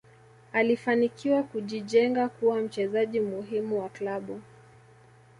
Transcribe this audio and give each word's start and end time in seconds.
alifanikiwa 0.53 1.43
kujijenga 1.43 2.29
kuwa 2.29 2.57
mchezaji 2.61 3.19
muhimu 3.19 3.79
wa 3.81 3.89
klabu 3.89 4.41